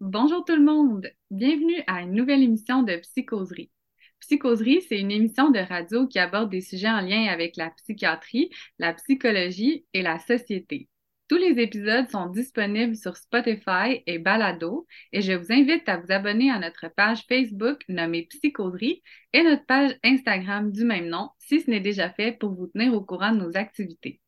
[0.00, 3.72] Bonjour tout le monde, bienvenue à une nouvelle émission de Psychoserie.
[4.20, 8.48] Psychoserie, c'est une émission de radio qui aborde des sujets en lien avec la psychiatrie,
[8.78, 10.88] la psychologie et la société.
[11.26, 16.12] Tous les épisodes sont disponibles sur Spotify et Balado et je vous invite à vous
[16.12, 19.02] abonner à notre page Facebook nommée Psychoserie
[19.32, 22.94] et notre page Instagram du même nom si ce n'est déjà fait pour vous tenir
[22.94, 24.20] au courant de nos activités.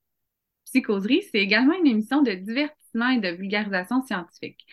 [0.64, 4.66] Psychoserie, c'est également une émission de divertissement et de vulgarisation scientifique.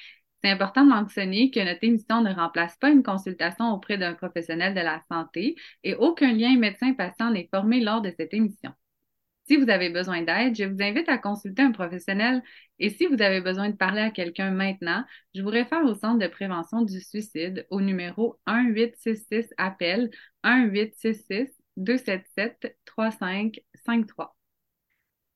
[0.48, 4.74] C'est important de mentionner que notre émission ne remplace pas une consultation auprès d'un professionnel
[4.74, 8.72] de la santé et aucun lien médecin-patient n'est formé lors de cette émission.
[9.46, 12.42] Si vous avez besoin d'aide, je vous invite à consulter un professionnel
[12.80, 15.04] et si vous avez besoin de parler à quelqu'un maintenant,
[15.36, 20.10] je vous réfère au Centre de prévention du suicide au numéro 1866 appel
[20.46, 24.38] 1866 277 3553.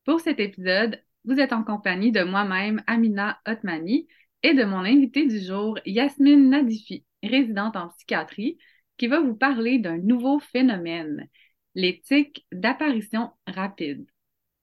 [0.06, 4.08] Pour cet épisode, vous êtes en compagnie de moi-même, Amina Otmani,
[4.44, 8.58] et de mon invité du jour, Yasmine Nadifi, résidente en psychiatrie,
[8.98, 11.28] qui va vous parler d'un nouveau phénomène,
[11.76, 14.06] l'éthique d'apparition rapide.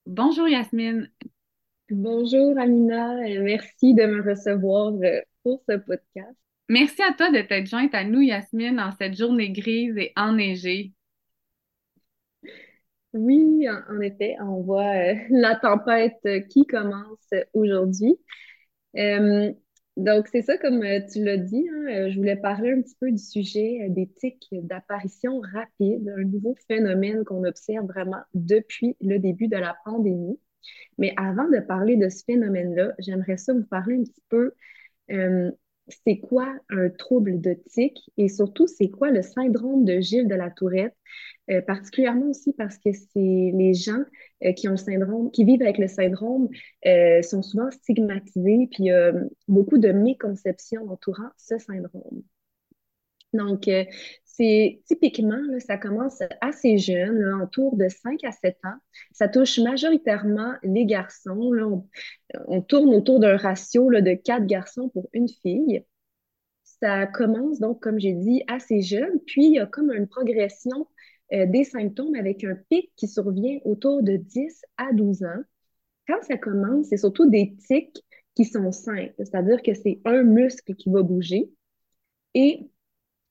[0.05, 1.09] Bonjour Yasmine.
[1.89, 6.37] Bonjour Amina, merci de me recevoir euh, pour ce podcast.
[6.67, 10.93] Merci à toi de t'être jointe à nous, Yasmine, en cette journée grise et enneigée.
[13.13, 18.17] Oui, en, effet, on voit euh, la tempête qui commence aujourd'hui.
[18.97, 19.51] Euh,
[19.99, 22.95] donc, c'est ça, comme euh, tu l'as dit, hein, euh, je voulais parler un petit
[23.01, 29.19] peu du sujet euh, d'éthique d'apparition rapide, un nouveau phénomène qu'on observe vraiment depuis le
[29.19, 30.39] début de la pandémie.
[30.97, 34.53] Mais avant de parler de ce phénomène-là, j'aimerais ça vous parler un petit peu
[36.05, 40.35] c'est quoi un trouble de tic et surtout c'est quoi le syndrome de Gilles de
[40.35, 40.95] la Tourette,
[41.49, 44.03] euh, particulièrement aussi parce que c'est les gens
[44.43, 46.49] euh, qui ont le syndrome, qui vivent avec le syndrome,
[46.85, 49.13] euh, sont souvent stigmatisés, puis il y a
[49.47, 52.23] beaucoup de méconceptions entourant ce syndrome.
[53.33, 53.67] Donc,
[54.39, 58.77] c'est typiquement, là, ça commence assez jeune, autour de 5 à 7 ans.
[59.11, 61.51] Ça touche majoritairement les garçons.
[61.51, 61.67] Là,
[62.47, 65.83] on, tourne autour d'un ratio de 4 garçons pour une fille.
[66.63, 70.87] Ça commence donc, comme j'ai dit, assez jeune, puis il y a comme une progression
[71.33, 75.43] euh, des symptômes avec un pic qui survient autour de 10 à 12 ans.
[76.07, 78.01] Quand ça commence, c'est surtout des tics
[78.35, 81.51] qui sont simples, c'est-à-dire que c'est un muscle qui va bouger.
[82.33, 82.69] Et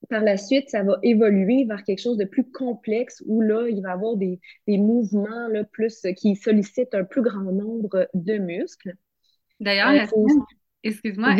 [0.08, 3.80] par la suite, ça va évoluer vers quelque chose de plus complexe où là, il
[3.82, 8.94] va y avoir des, mouvements là, plus qui sollicitent un plus grand nombre de muscles.
[9.60, 10.22] D'ailleurs, euh,
[10.82, 11.34] excuse-moi,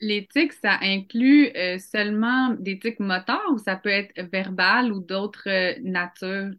[0.00, 5.00] les tics, ça inclut euh, seulement des tics moteurs ou ça peut être verbal ou
[5.00, 6.50] d'autres euh, natures?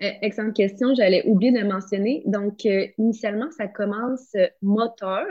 [0.00, 2.22] excellente question, j'allais oublier de mentionner.
[2.24, 2.64] Donc,
[2.98, 4.30] initialement, ça commence
[4.62, 5.26] moteur,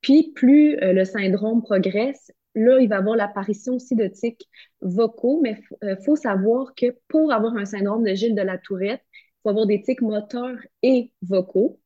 [0.00, 4.48] puis plus le syndrome progresse, là, il va avoir l'apparition aussi de tics
[4.80, 8.58] vocaux, mais il euh, faut savoir que pour avoir un syndrome de Gilles de la
[8.58, 11.80] Tourette, il faut avoir des tics moteurs et vocaux.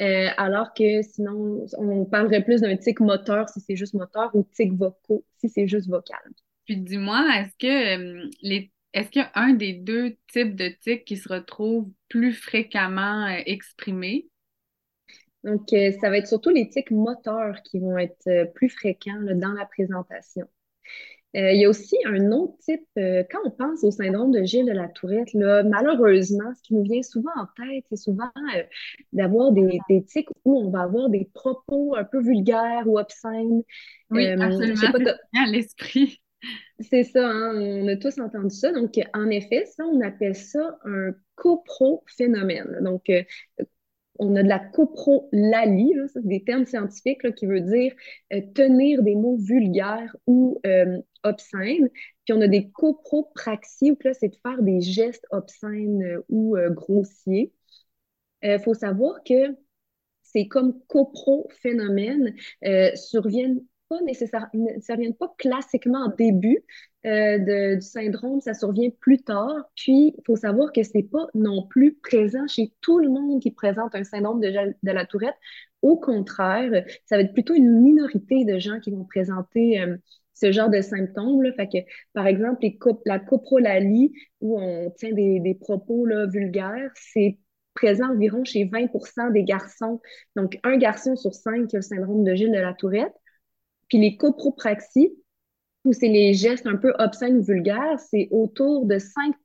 [0.00, 4.44] Euh, alors que sinon, on parlerait plus d'un tic moteur si c'est juste moteur ou
[4.54, 6.18] tic vocaux si c'est juste vocal.
[6.64, 11.16] Puis dis-moi, est-ce que euh, les est-ce qu'il un des deux types de tics qui
[11.16, 14.28] se retrouvent plus fréquemment exprimés?
[15.44, 19.20] Donc, euh, ça va être surtout les tics moteurs qui vont être euh, plus fréquents
[19.20, 20.46] dans la présentation.
[21.36, 24.66] Euh, il y a aussi un autre type, quand on pense au syndrome de Gilles
[24.66, 28.30] de la Tourette, malheureusement, ce qui nous vient souvent en tête, c'est souvent
[29.12, 33.64] d'avoir des, des, tics où on va avoir des propos un peu vulgaires ou obscènes.
[34.10, 34.80] Oui, absolument,
[35.34, 36.20] à l'esprit.
[36.78, 38.70] C'est ça, hein, on a tous entendu ça.
[38.70, 42.78] Donc, en effet, ça, on appelle ça un copro-phénomène.
[42.82, 43.10] Donc,
[44.18, 47.92] on a de la coprolalie, c'est des termes scientifiques qui veut dire
[48.32, 51.88] euh, tenir des mots vulgaires ou euh, obscènes.
[52.24, 56.56] Puis on a des copropraxies, où là, c'est de faire des gestes obscènes euh, ou
[56.70, 57.52] grossiers.
[58.42, 59.56] Il faut savoir que
[60.22, 62.34] ces comme coprophénomènes
[62.94, 64.48] surviennent pas nécessairement,
[64.80, 66.64] ça pas classiquement en début
[67.06, 69.70] euh, du syndrome, ça survient plus tard.
[69.76, 73.50] Puis, il faut savoir que c'est pas non plus présent chez tout le monde qui
[73.50, 75.34] présente un syndrome de, de la tourette.
[75.82, 79.96] Au contraire, ça va être plutôt une minorité de gens qui vont présenter euh,
[80.34, 81.42] ce genre de symptômes.
[82.12, 82.66] Par exemple,
[83.04, 87.38] la coprolalie, où on tient des, des propos là, vulgaires, c'est
[87.74, 90.00] présent environ chez 20% des garçons.
[90.36, 93.14] Donc, un garçon sur cinq qui a le syndrome de Gilles de la Tourette.
[93.94, 95.14] Puis les copropraxies,
[95.84, 99.36] ou c'est les gestes un peu obscènes ou vulgaires, c'est autour de 5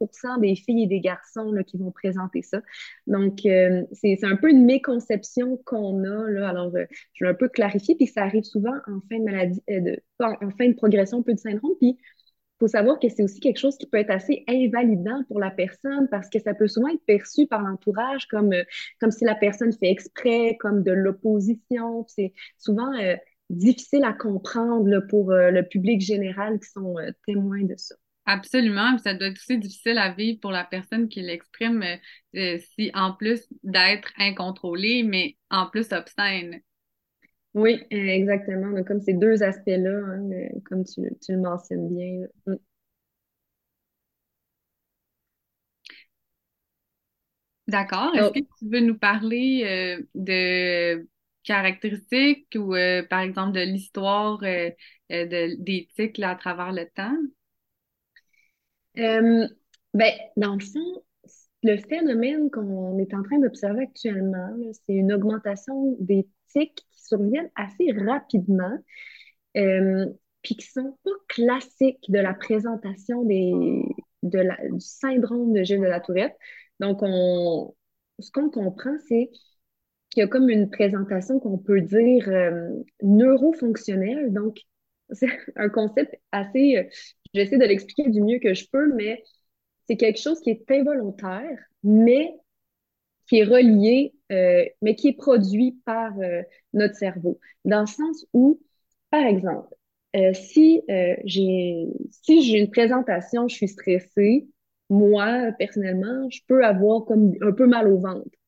[0.41, 2.59] des filles et des garçons là, qui vont présenter ça.
[3.05, 6.31] Donc, euh, c'est un peu une méconception qu'on a.
[6.31, 6.49] Là.
[6.49, 9.61] Alors, euh, je vais un peu clarifier, puis ça arrive souvent en fin de maladie,
[9.69, 11.73] euh, de, en, fin de progression un peu de syndrome.
[11.79, 15.39] Puis, il faut savoir que c'est aussi quelque chose qui peut être assez invalidant pour
[15.39, 18.51] la personne parce que ça peut souvent être perçu par l'entourage comme,
[18.99, 22.03] comme si la personne fait exprès, comme de l'opposition.
[22.07, 22.91] C'est souvent
[23.49, 27.95] difficile à comprendre pour euh, le public général qui sont euh, témoins de ça.
[28.25, 31.83] Absolument, ça doit être aussi difficile à vivre pour la personne qui l'exprime
[32.35, 36.61] euh, si en plus d'être incontrôlée, mais en plus obscène.
[37.55, 38.83] Oui, exactement.
[38.83, 40.29] Comme ces deux aspects-là, hein,
[40.65, 42.27] comme tu, tu, le mentionnes bien.
[42.45, 42.55] Mm.
[47.67, 48.15] D'accord.
[48.15, 51.07] Est-ce que tu veux nous parler de
[51.43, 54.69] caractéristiques ou, euh, par exemple, de l'histoire euh,
[55.11, 57.15] euh, de, des tics à travers le temps?
[59.93, 61.03] ben, dans le fond,
[61.63, 67.49] le phénomène qu'on est en train d'observer actuellement, c'est une augmentation des tics qui surviennent
[67.55, 68.77] assez rapidement,
[69.53, 73.83] puis qui sont pas classiques de la présentation des,
[74.23, 76.37] de la, du syndrome de Gilles de la Tourette.
[76.79, 77.73] Donc, on,
[78.19, 79.29] ce qu'on comprend, c'est
[80.09, 82.69] qu'il y a comme une présentation qu'on peut dire euh,
[83.01, 84.33] neurofonctionnelle.
[84.33, 84.59] Donc,
[85.11, 86.83] c'est un concept assez, euh,
[87.33, 89.23] j'essaie de l'expliquer du mieux que je peux, mais
[89.87, 92.33] c'est quelque chose qui est involontaire, mais
[93.27, 96.13] qui est relié, euh, mais qui est produit par
[96.73, 97.39] notre cerveau.
[97.65, 98.59] Dans le sens où,
[99.11, 99.73] par exemple,
[100.33, 100.81] si
[101.25, 104.47] j'ai si j'ai une présentation, je suis stressée,
[104.89, 108.38] moi, personnellement, je peux avoir comme un peu mal au ventre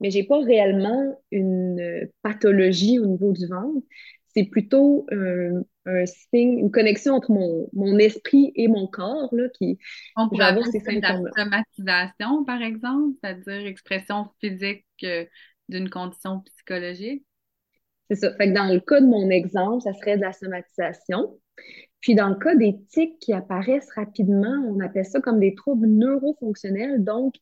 [0.00, 3.86] mais j'ai pas réellement une pathologie au niveau du ventre.
[4.28, 5.62] C'est plutôt un,
[6.06, 9.78] signe, une connexion entre mon, mon, esprit et mon corps là, qui
[10.16, 11.28] On pourrait avoir ces symptômes.
[11.36, 15.24] La somatisation, par exemple, c'est-à-dire expression physique euh,
[15.68, 17.24] d'une condition psychologique?
[18.10, 18.34] C'est ça.
[18.36, 21.38] Fait que dans le cas de mon exemple, ça serait de la somatisation.
[22.00, 25.86] Puis dans le cas des tics qui apparaissent rapidement, on appelle ça comme des troubles
[25.86, 27.02] neurofonctionnels.
[27.02, 27.34] Donc,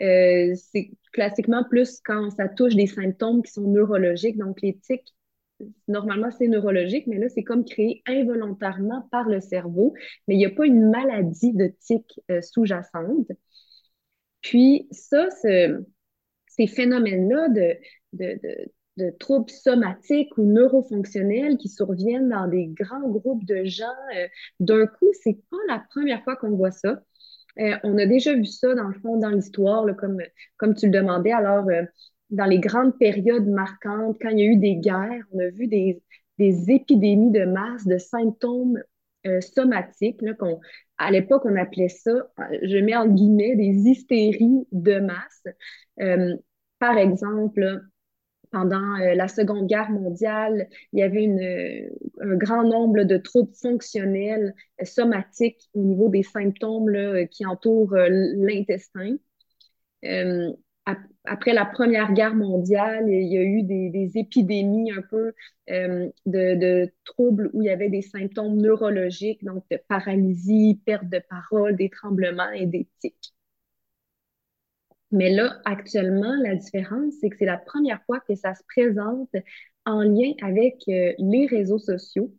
[0.00, 4.38] euh, c'est classiquement plus quand ça touche des symptômes qui sont neurologiques.
[4.38, 5.14] Donc, les tics,
[5.88, 9.94] normalement, c'est neurologique, mais là, c'est comme créé involontairement par le cerveau.
[10.26, 13.28] Mais il n'y a pas une maladie de tics euh, sous-jacente.
[14.40, 15.28] Puis, ça,
[16.48, 17.74] ces phénomènes-là de,
[18.14, 18.40] de,
[18.96, 23.84] de, troubles somatiques ou neurofonctionnels qui surviennent dans des grands groupes de gens,
[24.16, 24.26] euh,
[24.60, 27.00] d'un coup, c'est pas la première fois qu'on voit ça.
[27.60, 30.18] Euh, on a déjà vu ça, dans le fond, dans l'histoire, comme,
[30.56, 31.32] comme tu le demandais.
[31.32, 31.82] Alors, euh,
[32.30, 35.66] dans les grandes périodes marquantes, quand il y a eu des guerres, on a vu
[35.66, 36.02] des,
[36.38, 38.78] des épidémies de masse de symptômes
[39.26, 40.22] euh, somatiques.
[40.22, 40.34] Là,
[40.98, 42.12] à l'époque, on appelait ça,
[42.62, 45.44] je mets en guillemets, des hystéries de masse.
[46.78, 47.80] par exemple,
[48.50, 51.88] pendant euh, la Seconde Guerre mondiale, il y avait euh,
[52.20, 56.90] un grand nombre de troubles fonctionnels euh, somatiques au niveau des symptômes
[57.30, 59.16] qui entourent l'intestin.
[61.24, 65.32] après la Première Guerre mondiale, il y a eu des, des épidémies un peu
[65.68, 71.20] de, de, troubles où il y avait des symptômes neurologiques, donc de paralysie, perte de
[71.28, 73.34] parole, des tremblements et des tics.
[75.10, 79.30] Mais là, actuellement, la différence, c'est que c'est la première fois que ça se présente
[79.86, 82.34] en lien avec euh, les réseaux sociaux.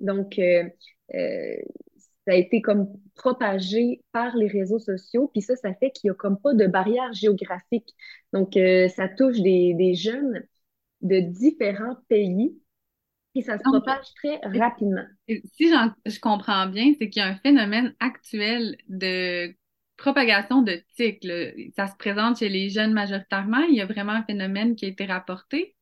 [0.00, 0.68] Donc, euh,
[1.14, 1.56] euh,
[2.26, 6.12] ça a été comme propagé par les réseaux sociaux, puis ça, ça fait qu'il n'y
[6.12, 7.88] a comme pas de barrière géographique.
[8.32, 10.44] Donc, ça touche des, des, jeunes
[11.00, 12.54] de différents pays
[13.34, 15.04] et ça se propage très rapidement.
[15.28, 19.54] Si je comprends bien, c'est qu'il y a un phénomène actuel de
[20.00, 21.26] propagation de tics,
[21.76, 23.60] ça se présente chez les jeunes majoritairement.
[23.68, 25.76] Il y a vraiment un phénomène qui a été rapporté.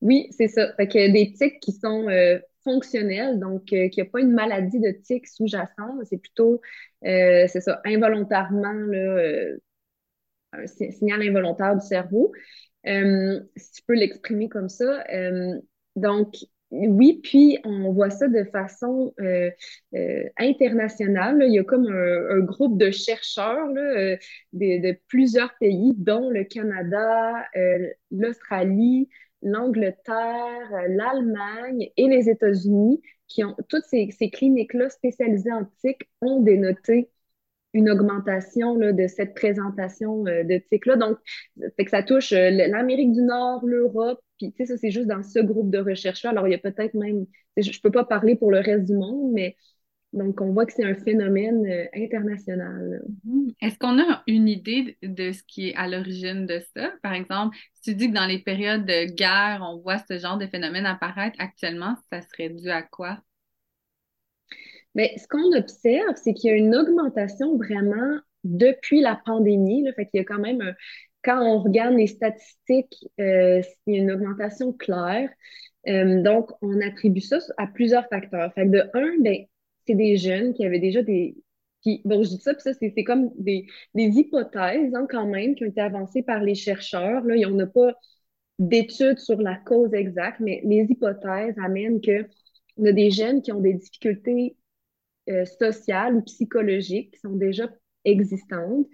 [0.00, 0.72] Oui, c'est ça.
[0.76, 4.78] Fait que des tics qui sont euh, fonctionnels, donc euh, n'y a pas une maladie
[4.80, 6.60] de tics sous-jacente, c'est plutôt,
[7.04, 9.56] euh, c'est ça, involontairement, là,
[10.52, 12.32] un signal involontaire du cerveau.
[12.84, 15.04] si tu peux l'exprimer comme ça.
[15.96, 16.34] donc,
[16.70, 19.50] oui, puis on voit ça de façon euh,
[19.94, 21.42] euh, internationale.
[21.46, 24.16] Il y a comme un, groupe de chercheurs euh,
[24.52, 27.44] de, plusieurs pays, dont le Canada,
[28.12, 29.08] l'Australie,
[29.42, 37.10] l'Angleterre, l'Allemagne et les États-Unis, qui ont toutes ces, cliniques-là spécialisées en TIC ont dénoté
[37.72, 40.96] une augmentation de cette présentation de TIC-là.
[40.96, 41.18] Donc,
[41.56, 45.38] que ça touche l'Amérique du Nord, l'Europe, Puis, tu sais, ça, c'est juste dans ce
[45.38, 46.30] groupe de recherche-là.
[46.30, 47.26] Alors, il y a peut-être même,
[47.58, 49.54] je ne peux pas parler pour le reste du monde, mais
[50.14, 53.02] donc, on voit que c'est un phénomène euh, international.
[53.28, 53.54] Mm-hmm.
[53.60, 56.92] Est-ce qu'on a une idée de ce qui est à l'origine de ça?
[57.02, 60.38] Par exemple, si tu dis que dans les périodes de guerre, on voit ce genre
[60.38, 63.20] de phénomène apparaître actuellement, ça serait dû à quoi?
[64.94, 69.84] Mais ce qu'on observe, c'est qu'il y a une augmentation vraiment depuis la pandémie.
[69.84, 70.74] Là, fait qu'il y a quand même,
[71.22, 75.30] quand on regarde les statistiques, euh, il y a une augmentation claire.
[75.88, 78.52] Euh, donc, on attribue ça à plusieurs facteurs.
[78.54, 79.44] Fait que de un, ben,
[79.86, 81.36] c'est des jeunes qui avaient déjà des.
[82.04, 85.64] Bon, je dis ça, puis ça, c'est comme des, des hypothèses hein, quand même qui
[85.64, 87.24] ont été avancées par les chercheurs.
[87.24, 87.94] Là, on n'a pas
[88.58, 92.26] d'études sur la cause exacte, mais les hypothèses amènent que
[92.76, 94.56] on a des jeunes qui ont des difficultés
[95.28, 97.68] euh, sociales ou psychologiques qui sont déjà
[98.04, 98.86] existantes,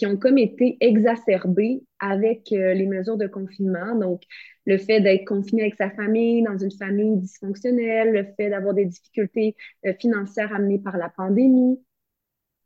[0.00, 3.94] qui ont comme été exacerbées avec euh, les mesures de confinement.
[3.94, 4.22] Donc,
[4.64, 8.86] le fait d'être confiné avec sa famille, dans une famille dysfonctionnelle, le fait d'avoir des
[8.86, 11.78] difficultés euh, financières amenées par la pandémie,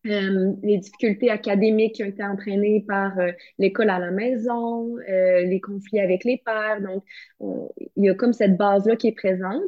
[0.06, 3.16] euh, les difficultés académiques qui ont été entraînées par
[3.58, 6.80] l'école à la maison, les conflits avec les pères.
[6.82, 7.02] Donc,
[7.96, 9.62] il y a comme cette base-là qui est présente.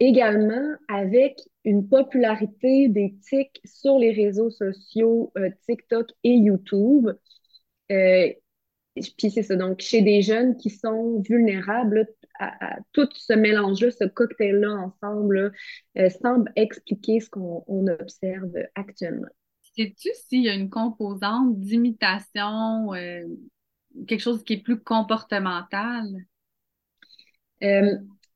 [0.00, 5.32] également, avec une popularité des TIC sur les réseaux sociaux
[5.66, 7.10] TikTok et YouTube,
[9.16, 12.06] puis c'est ça, donc chez des jeunes qui sont vulnérables,
[12.38, 15.52] à, tout ce mélange-là, ce cocktail-là ensemble,
[15.96, 19.28] euh, semble expliquer ce qu'on observe actuellement.
[19.76, 23.24] Sais-tu s'il y a une composante d'imitation, euh,
[24.06, 26.06] quelque chose qui est plus comportemental?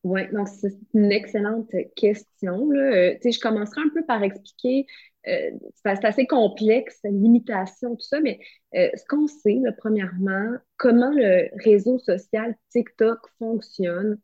[0.06, 2.70] Euh, oui, donc c'est une excellente question.
[2.70, 3.14] Là.
[3.22, 4.86] je commencerai un peu par expliquer
[5.28, 8.38] euh, c'est assez complexe, l'imitation, tout ça, mais
[8.76, 14.18] euh, ce qu'on sait, premièrement, comment le réseau social TikTok fonctionne,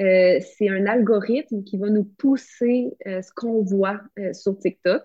[0.00, 4.00] euh, c'est un algorithme qui va nous pousser ce qu'on voit
[4.32, 5.02] sur TikTok.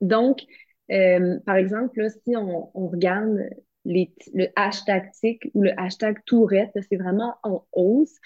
[0.00, 0.40] Donc,
[0.88, 3.38] par exemple, si on, regarde
[3.84, 8.16] les, le hashtag TIC ou le hashtag Tourette, c'est vraiment en hausse.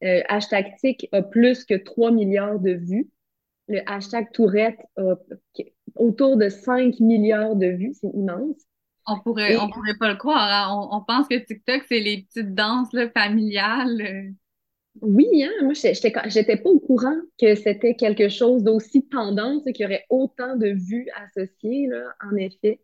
[0.00, 3.08] hashtag TIC a plus que 3 milliards de vues
[3.68, 5.14] le hashtag Tourette a
[5.94, 8.56] autour de 5 milliards de vues, c'est immense.
[9.06, 10.70] On pourrait, on pourrait pas le croire.
[10.70, 10.88] Hein.
[10.92, 14.34] On, pense que TikTok, c'est les petites danses là, familiales.
[15.00, 15.52] Oui, hein?
[15.62, 20.56] moi, j'étais pas au courant que c'était quelque chose d'aussi tendance, qu'il y aurait autant
[20.56, 22.80] de vues associées, là, en effet.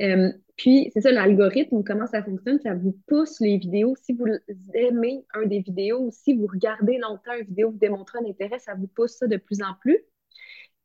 [0.00, 3.94] Euh, puis, c'est ça, l'algorithme, comment ça fonctionne, ça vous pousse les vidéos.
[4.02, 4.26] Si vous
[4.74, 8.58] aimez un des vidéos ou si vous regardez longtemps une vidéo, vous démontrez un intérêt,
[8.58, 9.98] ça vous pousse ça de plus en plus.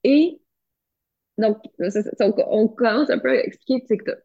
[0.03, 0.41] Et
[1.37, 4.19] donc, on, commence un peu à expliquer TikTok.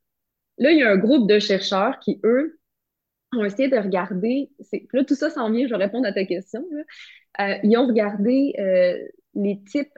[0.58, 2.58] Là, il y a un groupe de chercheurs qui, eux,
[3.32, 4.50] ont essayé de regarder.
[4.92, 6.64] Là, tout ça s'en vient, je vais répondre à ta question.
[7.40, 8.98] Euh, ils ont regardé euh,
[9.34, 9.92] les types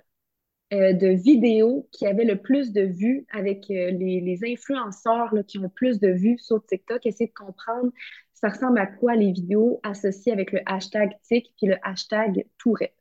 [0.73, 5.99] euh, de vidéos qui avaient le plus de vues avec les, influenceurs qui ont plus
[6.01, 7.91] de vues sur TikTok, essayer de comprendre
[8.35, 12.95] ça ressemble à quoi les vidéos associées avec le hashtag Tik puis le hashtag Tourette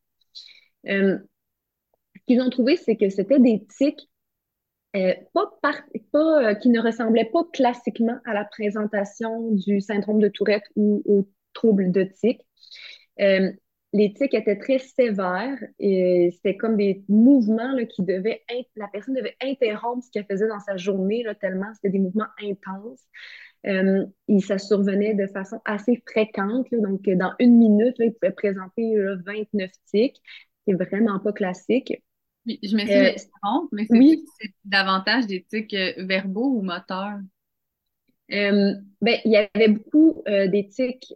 [2.27, 4.09] qu'ils ont trouvé, c'est que c'était des tics
[4.95, 11.01] euh, euh, qui ne ressemblaient pas classiquement à la présentation du syndrome de Tourette ou
[11.05, 12.41] au trouble de tic.
[13.19, 13.51] Euh,
[13.97, 18.43] les tics étaient très sévères et c'était comme des mouvements là, qui devaient
[18.75, 22.27] la personne devait interrompre ce qu'elle faisait dans sa journée là, tellement c'était des mouvements
[22.41, 23.03] intenses.
[23.63, 26.67] et ça survenait de façon assez fréquente.
[26.71, 30.21] donc, dans une minute, il pouvait présenter 29 tics,
[30.65, 32.01] qui n'est vraiment pas classique
[32.47, 33.87] je m'excuse euh, mais
[34.39, 37.19] c'est davantage des tics euh, verbaux ou moteurs?
[38.31, 41.13] Euh, ben, il y avait beaucoup des tics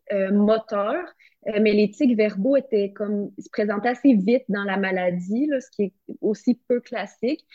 [1.45, 5.61] moteurs, mais les tics verbaux étaient comme se présentaient assez vite dans la maladie, là,
[5.61, 7.45] ce qui est aussi peu classique.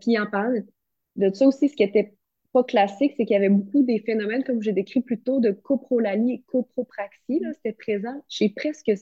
[0.00, 0.60] puis en parlant
[1.16, 2.14] de, ça aussi, ce qui était
[2.52, 5.52] pas classique, c'est qu'il y avait beaucoup des phénomènes, comme j'ai décrit plus tôt, de
[5.52, 7.42] coprolalie et copropraxie.
[7.54, 8.92] C'était présent chez presque,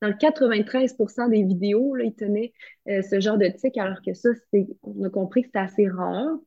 [0.00, 2.52] dans le 93% des vidéos, là, ils tenaient
[2.88, 4.30] euh, ce genre de tic, alors que ça,
[4.82, 6.38] on a compris que c'était assez rare.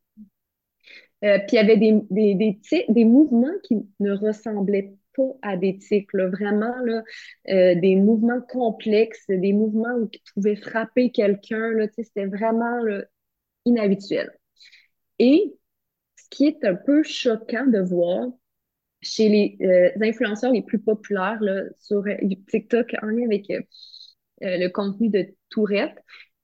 [1.23, 4.93] Euh, puis il y avait des, des, des, des mouvements qui ne ressemblaient
[5.41, 7.03] à des tics, vraiment là,
[7.49, 12.79] euh, des mouvements complexes, des mouvements qui pouvaient frapper quelqu'un, c'était vraiment
[13.65, 14.31] inhabituel.
[15.19, 15.53] Et
[16.29, 18.27] qui est un peu choquant de voir
[19.01, 22.15] chez les euh, influenceurs les plus populaires là, sur euh,
[22.49, 23.45] TikTok en lien avec
[24.39, 25.97] le contenu de Tourette,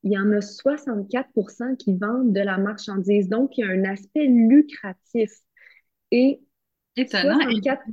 [0.04, 3.30] il y en a 64% qui vendent de la marchandise.
[3.30, 5.32] Donc, il y a un aspect lucratif.
[6.12, 6.42] Et
[6.96, 7.40] Étonnant.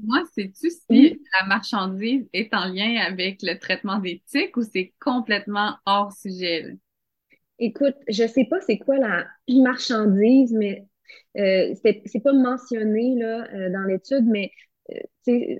[0.04, 5.76] moi, sais-tu si la marchandise est en lien avec le traitement d'éthique ou c'est complètement
[5.86, 6.76] hors sujet?
[7.58, 10.86] Écoute, je sais pas c'est quoi la marchandise, mais
[11.38, 14.50] euh, c'est pas mentionné là, euh, dans l'étude, mais
[15.28, 15.56] euh,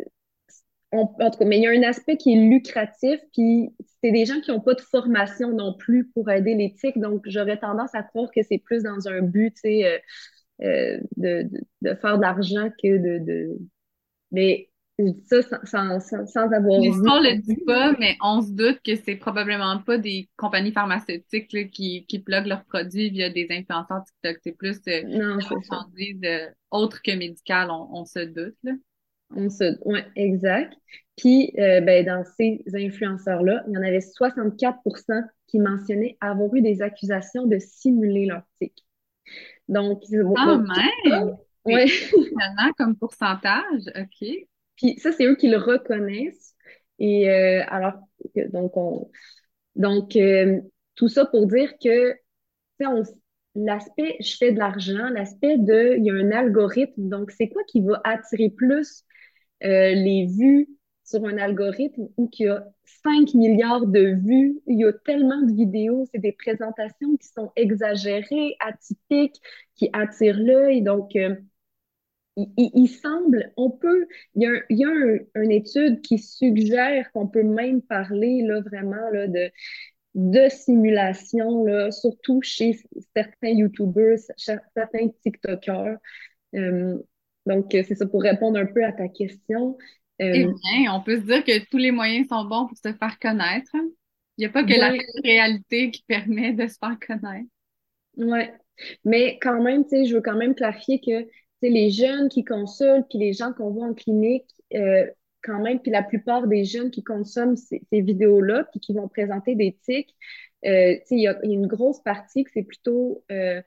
[0.92, 3.70] en tout cas, mais il y a un aspect qui est lucratif, puis
[4.02, 7.58] c'est des gens qui n'ont pas de formation non plus pour aider l'éthique, donc j'aurais
[7.58, 10.02] tendance à croire que c'est plus dans un but, tu sais,
[10.62, 11.48] euh, de,
[11.82, 13.58] de, faire de l'argent que de, de...
[14.30, 18.52] Mais je dis ça sans, sans, sans avoir L'histoire le dit pas, mais on se
[18.52, 23.46] doute que c'est probablement pas des compagnies pharmaceutiques qui, qui pluguent leurs produits via des
[23.50, 24.40] influenceurs TikTok.
[24.42, 25.38] C'est plus euh, non,
[26.24, 28.56] euh, autres que médicales, on, on, se doute.
[28.62, 28.72] Là.
[29.34, 29.78] On se...
[29.84, 30.74] Oui, exact.
[31.16, 36.62] Puis, euh, ben, dans ces influenceurs-là, il y en avait 64% qui mentionnaient avoir eu
[36.62, 38.74] des accusations de simuler leur tic.
[39.70, 40.02] Donc,
[40.36, 41.36] ah, même!
[41.64, 42.10] Oui.
[42.76, 44.28] comme pourcentage, OK.
[44.76, 46.54] Puis ça, c'est eux qui le reconnaissent.
[46.98, 47.94] Et euh, alors,
[48.52, 49.10] donc, on,
[49.76, 50.60] donc euh,
[50.96, 52.14] tout ça pour dire que
[53.54, 57.62] l'aspect je fais de l'argent, l'aspect de il y a un algorithme, donc c'est quoi
[57.64, 59.04] qui va attirer plus
[59.64, 60.68] euh, les vues
[61.10, 62.64] sur un algorithme où il y a
[63.02, 67.50] 5 milliards de vues, il y a tellement de vidéos, c'est des présentations qui sont
[67.56, 69.40] exagérées, atypiques,
[69.74, 70.82] qui attirent l'œil.
[70.82, 71.34] Donc, euh,
[72.36, 74.90] il, semble, on peut, il y a,
[75.34, 79.50] une étude qui suggère qu'on peut même parler là, vraiment de,
[80.14, 82.78] de simulation, surtout chez
[83.16, 85.96] certains YouTubers, certains TikTokers.
[86.54, 86.98] Euh,
[87.46, 89.76] donc, c'est ça pour répondre un peu à ta question.
[90.20, 92.92] Euh, eh bien, on peut se dire que tous les moyens sont bons pour se
[92.92, 93.70] faire connaître.
[93.74, 94.92] Il n'y a pas que la
[95.24, 97.48] réalité qui permet de se faire connaître.
[98.16, 98.40] Oui,
[99.04, 101.28] mais quand même, tu sais, je veux quand même clarifier que
[101.62, 105.06] les jeunes qui consultent, puis les gens qu'on voit en clinique, euh,
[105.42, 109.54] quand même, puis la plupart des jeunes qui consomment ces, vidéos-là, puis qui vont présenter
[109.54, 110.14] des tics,
[110.66, 113.62] euh, il y, a une grosse partie que c'est plutôt euh,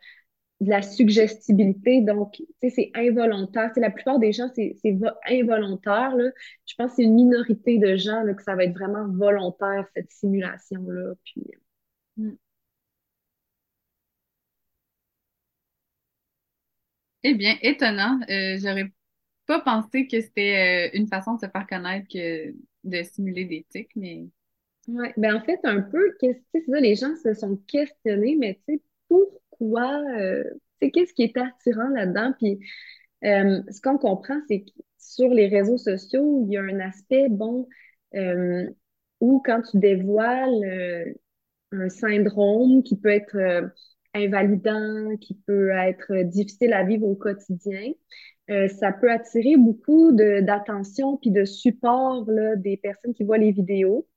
[0.64, 2.02] de la suggestibilité.
[2.02, 3.72] Donc, c'est involontaire.
[3.74, 4.76] c'est la plupart des gens, c'est
[5.30, 6.16] involontaire.
[6.16, 6.30] Là.
[6.66, 9.88] Je pense que c'est une minorité de gens là, que ça va être vraiment volontaire,
[9.96, 11.14] cette simulation-là.
[11.24, 11.44] Puis...
[12.18, 12.32] Mm.
[17.24, 18.20] Eh bien, étonnant.
[18.30, 18.92] Euh, j'aurais
[19.48, 23.66] pas pensé que c'était euh, une façon de se faire connaître que de simuler des
[23.70, 24.26] tics, mais.
[24.88, 28.76] Oui, ben en fait, un peu, c'est ça, les gens se sont questionnés, mais tu
[28.76, 30.44] sais, pourquoi, euh,
[30.86, 32.34] sais, qu'est-ce qui est attirant là-dedans?
[32.40, 32.60] Puis,
[33.24, 37.68] ce qu'on comprend, c'est que sur les réseaux sociaux, il y a un aspect, bon,
[39.20, 41.16] où quand tu dévoiles
[41.72, 43.72] un syndrome qui peut être
[44.14, 47.94] invalidant, qui peut être difficile à vivre au quotidien,
[48.50, 53.52] euh, ça peut attirer beaucoup d'attention puis de support là, des personnes qui voient les
[53.52, 54.08] vidéos.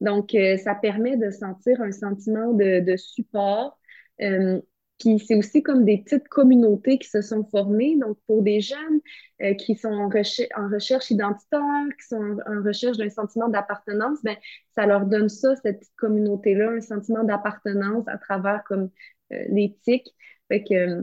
[0.00, 3.78] Donc, euh, ça permet de sentir un sentiment de, de support.
[4.20, 4.60] Euh,
[4.98, 7.96] puis c'est aussi comme des petites communautés qui se sont formées.
[7.98, 9.00] Donc, pour des jeunes
[9.42, 14.36] euh, qui sont en, en, recherche identitaire, qui sont en, recherche d'un sentiment d'appartenance, ben,
[14.74, 18.90] ça leur donne ça, cette petite communauté-là, un sentiment d'appartenance à travers comme
[19.32, 20.14] euh, l'éthique.
[20.48, 21.02] Fait que euh,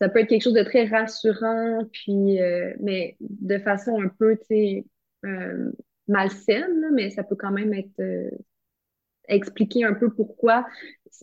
[0.00, 2.40] ça peut être quelque chose de très rassurant, puis,
[2.80, 4.86] mais de façon un peu, tu sais,
[6.08, 8.02] malsaine, mais ça peut quand même être
[9.28, 10.66] expliquer un peu pourquoi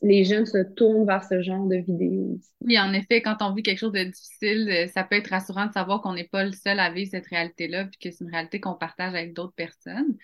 [0.02, 2.40] les jeunes se tournent vers ce genre de vidéos.
[2.62, 5.74] Oui, en effet, quand on vit quelque chose de difficile, ça peut être rassurant de
[5.74, 8.60] savoir qu'on n'est pas le seul à vivre cette réalité-là, puis que c'est une réalité
[8.60, 10.16] qu'on partage avec d'autres personnes.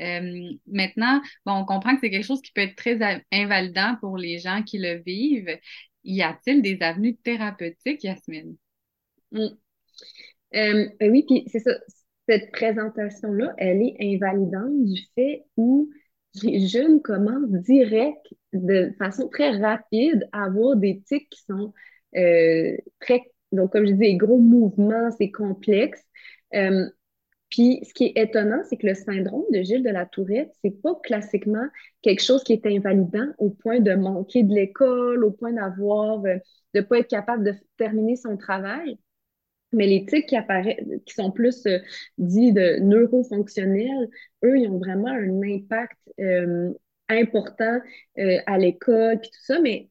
[0.00, 2.98] Euh, maintenant, bon, on comprend que c'est quelque chose qui peut être très
[3.32, 5.58] invalidant pour les gens qui le vivent.
[6.04, 8.56] Y a-t-il des avenues thérapeutiques, Yasmine?
[9.32, 9.46] Mm.
[10.54, 11.72] Euh, oui, puis c'est ça.
[12.28, 15.90] Cette présentation-là, elle est invalidante du fait où
[16.42, 21.72] les jeunes commencent direct, de façon très rapide, à avoir des tics qui sont
[22.16, 26.02] euh, très, donc comme je dis, gros mouvements, c'est complexe.
[27.50, 30.82] Puis, ce qui est étonnant, c'est que le syndrome de Gilles de la Tourette, c'est
[30.82, 31.64] pas classiquement
[32.02, 36.36] quelque chose qui est invalidant au point de manquer de l'école, au point d'avoir, euh,
[36.74, 38.98] de pas être capable de terminer son travail.
[39.72, 41.78] Mais les tics qui apparaissent, qui sont plus euh,
[42.16, 44.08] dits de neurofonctionnels,
[44.44, 46.72] eux, ils ont vraiment un impact euh,
[47.08, 47.80] important
[48.46, 49.60] à l'école, puis tout ça.
[49.60, 49.88] Mais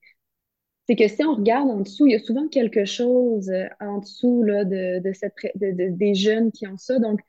[0.88, 4.44] c'est que si on regarde en dessous, il y a souvent quelque chose en dessous
[4.44, 7.00] là, de, de, cette, de, des jeunes qui ont ça.
[7.00, 7.20] Donc,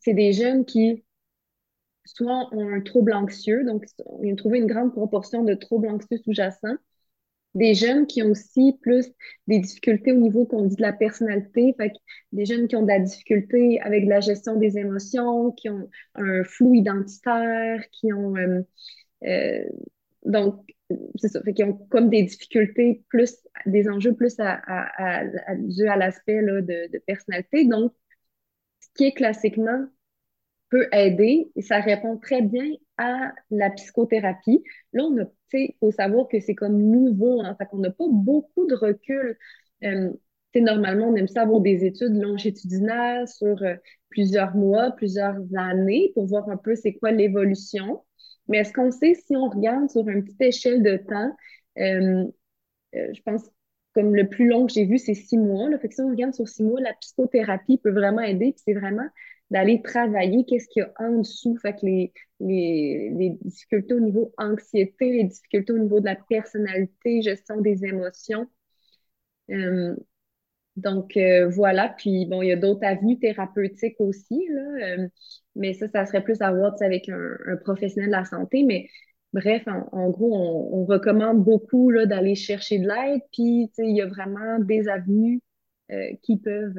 [0.00, 1.04] c'est des jeunes qui
[2.04, 3.84] soit ont un trouble anxieux, donc
[4.22, 6.76] ils ont trouvé une grande proportion de troubles anxieux sous-jacents,
[7.54, 9.06] des jeunes qui ont aussi plus
[9.46, 11.74] des difficultés au niveau qu'on dit de la personnalité,
[12.32, 16.44] des jeunes qui ont de la difficulté avec la gestion des émotions, qui ont un
[16.44, 18.60] flou identitaire, qui ont euh,
[19.24, 19.64] euh,
[20.24, 20.64] donc
[21.16, 25.24] c'est ça, fait qu'ils comme des difficultés plus, des enjeux plus à, à
[25.96, 27.66] l'aspect de, de personnalité.
[27.66, 27.92] Donc,
[28.80, 29.86] ce qui est classiquement
[30.70, 34.62] peut aider et ça répond très bien à la psychothérapie.
[34.92, 38.66] Là, on a, il faut savoir que c'est comme nouveau, hein, qu'on n'a pas beaucoup
[38.66, 39.38] de recul.
[39.84, 40.10] Euh,
[40.56, 43.74] normalement, on aime ça avoir des études longitudinales sur euh,
[44.10, 48.02] plusieurs mois, plusieurs années pour voir un peu c'est quoi l'évolution.
[48.48, 51.36] Mais est-ce qu'on sait si on regarde sur une petite échelle de temps,
[51.78, 52.24] euh,
[52.92, 53.42] je pense
[53.94, 55.68] comme le plus long que j'ai vu, c'est six mois.
[55.68, 55.78] Là.
[55.78, 58.54] Fait que si on regarde sur six mois, la psychothérapie peut vraiment aider.
[58.56, 59.08] c'est vraiment
[59.50, 61.56] d'aller travailler qu'est-ce qu'il y a en dessous?
[61.62, 67.60] Que les, les, difficultés au niveau anxiété, les difficultés au niveau de la personnalité, gestion
[67.60, 68.46] des émotions.
[69.50, 69.96] Euh,
[70.76, 75.08] donc euh, voilà, puis bon, il y a d'autres avenues thérapeutiques aussi, euh,
[75.56, 78.62] mais ça, ça serait plus à voir avec un, un, professionnel de la santé.
[78.64, 78.88] Mais
[79.32, 84.06] bref, en, gros, on, on, recommande beaucoup d'aller chercher de l'aide, puis il y a
[84.06, 85.40] vraiment des avenues
[86.22, 86.78] qui peuvent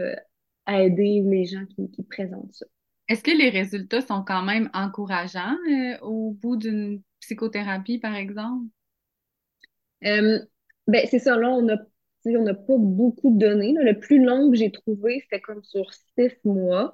[0.78, 2.66] aider les gens qui, présentent ça.
[3.08, 8.68] Est-ce que les résultats sont quand même encourageants euh, au bout d'une psychothérapie, par exemple?
[10.06, 10.40] Euh,
[10.88, 11.78] ben, c'est ça, là, on n'a
[12.26, 13.74] on pas beaucoup de données.
[13.74, 16.94] Le plus long que j'ai trouvé, c'était comme sur six mois.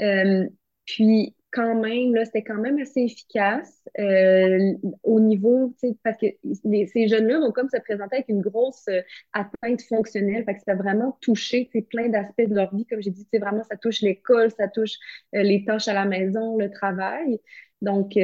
[0.00, 0.48] Euh,
[0.84, 6.26] puis, quand même, là, c'était quand même assez efficace euh, au niveau, parce que
[6.64, 10.72] ces jeunes-là vont comme se présenter avec une grosse euh, atteinte fonctionnelle, fait que ça
[10.72, 14.50] a vraiment touché plein d'aspects de leur vie, comme j'ai dit, vraiment, ça touche l'école,
[14.50, 14.94] ça touche
[15.34, 17.38] euh, les tâches à la maison, le travail.
[17.82, 18.16] Donc,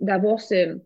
[0.00, 0.80] d'avoir ce,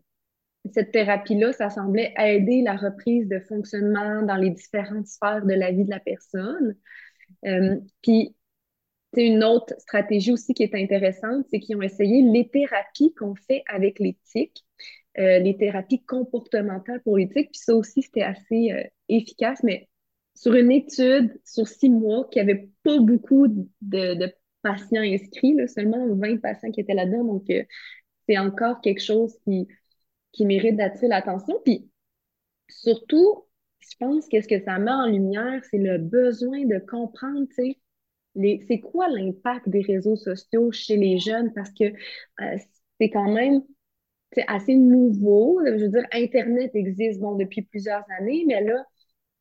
[0.71, 5.71] cette thérapie-là, ça semblait aider la reprise de fonctionnement dans les différentes sphères de la
[5.71, 6.75] vie de la personne.
[8.03, 8.35] puis,
[9.15, 13.63] une autre stratégie aussi qui est intéressante, c'est qu'ils ont essayé les thérapies qu'on fait
[13.67, 14.65] avec l'éthique,
[15.17, 19.87] euh, les thérapies comportementales pour l'éthique, puis ça aussi, c'était assez euh, efficace, mais
[20.35, 23.47] sur une étude sur six mois qui avait pas beaucoup
[23.81, 27.63] de, patients inscrits, seulement 20 patients qui étaient là-dedans, donc euh,
[28.27, 29.67] c'est encore quelque chose qui,
[30.33, 31.55] qui mérite d'attirer l'attention.
[31.63, 31.89] Puis
[32.67, 33.45] surtout,
[33.79, 37.55] je pense que ce que ça met en lumière, c'est le besoin de comprendre, tu
[37.55, 37.77] sais,
[38.67, 41.53] c'est quoi l'impact des réseaux sociaux chez les jeunes?
[41.53, 42.57] Parce que euh,
[42.99, 43.61] c'est quand même
[44.47, 45.61] assez nouveau.
[45.65, 48.85] Je veux dire, Internet existe bon, depuis plusieurs années, mais là,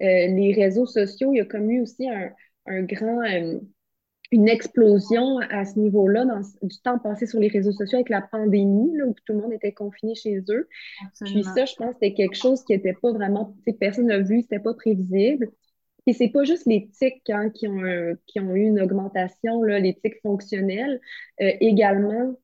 [0.02, 2.30] euh, les réseaux sociaux, il y a comme eu aussi un,
[2.66, 3.58] un grand, euh,
[4.32, 6.24] une explosion à ce niveau-là,
[6.62, 9.52] du temps passé sur les réseaux sociaux avec la pandémie, là, où tout le monde
[9.52, 10.68] était confiné chez eux.
[11.24, 14.42] Puis ça, je pense que c'était quelque chose qui n'était pas vraiment, personne n'a vu,
[14.42, 15.50] c'était pas prévisible.
[16.06, 17.82] Et c'est pas juste les tics hein, qui, ont
[18.26, 21.00] qui ont eu une augmentation, là, les tics fonctionnels,
[21.40, 22.36] euh, également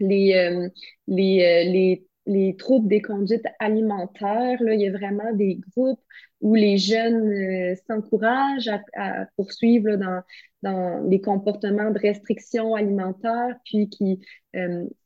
[0.00, 0.68] les, euh,
[1.06, 4.62] les, euh, les, les, troubles des conduites alimentaires.
[4.62, 6.00] Là, il y a vraiment des groupes
[6.40, 10.22] où les jeunes s'encouragent à, poursuivre dans,
[10.62, 14.20] dans les comportements de restriction alimentaire, puis qui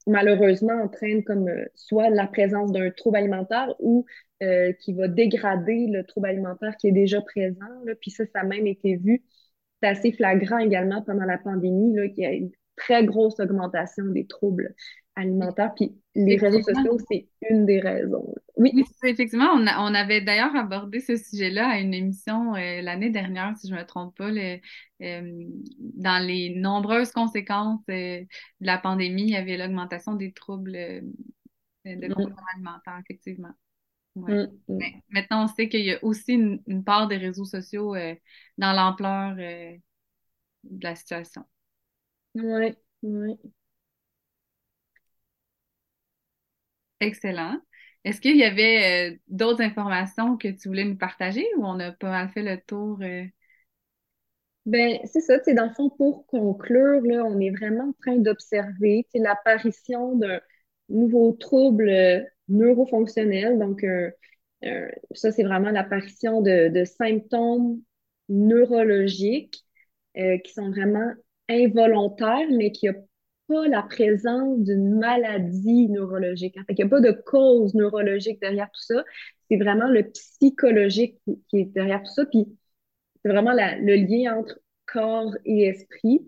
[0.07, 4.04] malheureusement entraînent comme soit la présence d'un trouble alimentaire ou
[4.40, 7.66] euh, qui va dégrader le trouble alimentaire qui est déjà présent.
[7.85, 7.94] Là.
[8.00, 9.24] Puis ça, ça a même été vu.
[9.83, 12.31] C'est assez flagrant également pendant la pandémie, là, y a
[12.79, 14.75] très grosse augmentation des troubles
[15.14, 15.73] alimentaires.
[15.75, 18.35] Puis les réseaux sociaux, c'est une des raisons.
[18.57, 18.73] Oui,
[19.05, 23.69] effectivement, on, on avait d'ailleurs abordé ce sujet-là à une émission euh, l'année dernière, si
[23.69, 24.59] je ne me trompe pas, le,
[25.03, 25.45] euh,
[25.79, 28.27] dans les nombreuses conséquences de
[28.61, 30.73] la pandémie, il y avait l'augmentation des troubles
[31.85, 32.35] de mm.
[32.55, 33.55] alimentaire, effectivement.
[34.27, 34.79] Mm, mm.
[35.11, 38.14] maintenant, on sait qu'il y a aussi une, part des réseaux sociaux euh,
[38.57, 39.77] dans l'ampleur euh,
[40.64, 41.45] de la situation.
[42.38, 43.38] Oui, oui.
[47.01, 47.61] Excellent.
[48.05, 51.92] Est-ce qu'il y avait euh, d'autres informations que tu voulais nous partager ou on a
[51.92, 52.98] pas mal fait le tour?
[54.66, 59.07] Ben, c'est ça, dans le fond, pour conclure, là, on est vraiment en train d'observer
[59.14, 60.40] l'apparition d'un
[60.90, 61.90] nouveau trouble
[62.48, 63.59] neurofonctionnel.
[63.59, 64.11] Donc, euh,
[64.64, 67.81] euh, ça, c'est vraiment l'apparition de, de, symptômes
[68.29, 69.64] neurologiques
[70.18, 71.12] euh, qui sont vraiment
[71.48, 72.94] involontaires, mais qui a
[73.48, 76.56] pas la présence d'une maladie neurologique.
[76.58, 79.04] En fait, il n'y a pas de cause neurologique derrière tout ça.
[79.50, 82.26] C'est vraiment le psychologique qui, est derrière tout ça.
[82.26, 82.46] Puis,
[83.22, 86.20] c'est vraiment le lien entre corps et esprit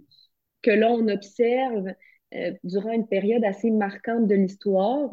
[0.63, 1.87] que là, on observe
[2.65, 5.11] durant une période assez marquante de l'histoire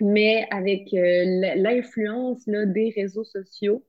[0.00, 3.84] mais avec l'influence des réseaux sociaux.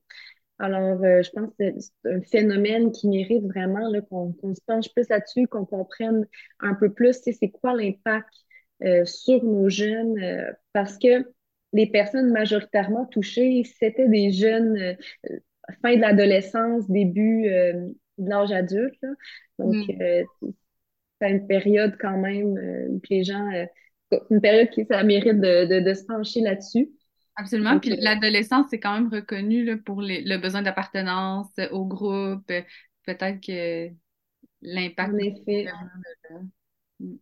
[0.58, 5.46] Alors, je pense que c'est un phénomène qui mérite vraiment qu'on se penche plus là-dessus,
[5.46, 6.26] qu'on comprenne
[6.60, 8.28] un peu plus c'est quoi l'impact
[9.04, 10.18] sur nos jeunes,
[10.72, 11.30] parce que
[11.72, 14.96] les personnes majoritairement touchées, c'était des jeunes
[15.82, 19.04] fin de l'adolescence, début de l'âge adulte.
[19.58, 20.24] Donc, mm.
[21.20, 23.50] c'est une période quand même où les gens
[24.30, 26.90] une période qui ça mérite de, de, se pencher là-dessus.
[27.36, 27.78] Absolument.
[27.78, 32.46] Puis euh, l'adolescence, c'est quand même reconnu là, pour les, le besoin d'appartenance au groupe.
[32.46, 33.90] Peut-être que
[34.62, 35.14] l'impact.
[35.14, 35.66] En effet.
[36.98, 37.16] Mm.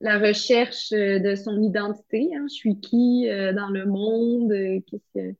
[0.00, 2.30] La recherche euh, de son identité.
[2.34, 4.52] Hein, je suis qui euh, dans le monde?
[4.86, 5.34] Qu'est-ce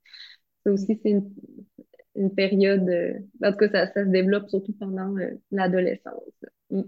[0.65, 1.33] Ça aussi, c'est une,
[2.17, 2.89] une, période.
[3.43, 5.15] en tout cas, ça, ça, se développe surtout pendant
[5.53, 6.45] l'adolescence.
[6.71, 6.83] Mm.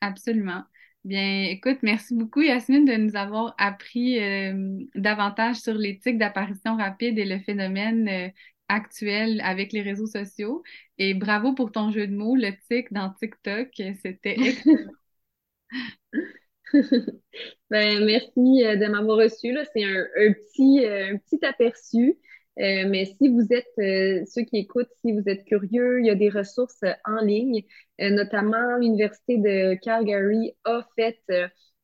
[0.00, 0.62] Absolument.
[1.04, 7.18] Bien, écoute, merci beaucoup, Yasmine, de nous avoir appris euh, davantage sur l'éthique d'apparition rapide
[7.18, 8.28] et le phénomène euh,
[8.68, 10.62] actuel avec les réseaux sociaux.
[10.98, 13.68] Et bravo pour ton jeu de mots, le tic dans TikTok.
[14.02, 14.90] C'était excellent.
[17.70, 19.56] ben, merci euh, de m'avoir reçu.
[19.72, 22.16] C'est un, un, petit, un petit aperçu
[22.58, 26.10] euh, mais si vous êtes, euh, ceux qui écoutent, si vous êtes curieux, il y
[26.10, 27.62] a des ressources en ligne,
[28.00, 31.20] euh, notamment l'Université de Calgary a fait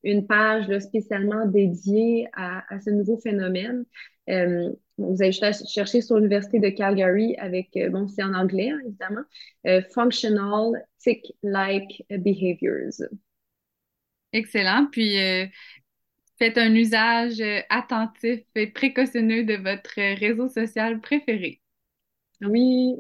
[0.03, 3.85] une page spécialement dédiée à, ce nouveau phénomène.
[4.29, 10.85] vous allez chercher sur l'Université de Calgary avec, bon, c'est en anglais, hein, évidemment, Functional
[10.99, 13.09] Tick-like Behaviors.
[14.33, 14.89] Excellent.
[14.91, 15.17] Puis,
[16.39, 21.61] Faites un usage euh, attentif et précautionneux de votre réseau social préféré.
[22.43, 22.97] Oui.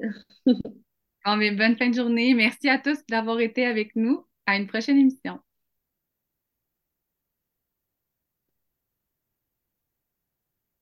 [1.56, 2.34] bonne fin de journée.
[2.34, 4.24] Merci à tous d'avoir été avec nous.
[4.46, 5.40] À une prochaine émission.